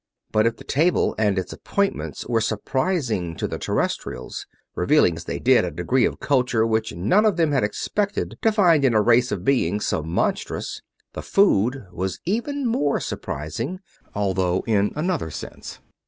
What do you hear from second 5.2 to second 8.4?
they did a degree of culture which none of them had expected